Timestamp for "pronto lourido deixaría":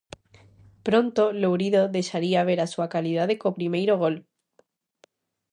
0.87-2.47